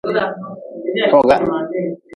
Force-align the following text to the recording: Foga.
Foga. 1.11 1.35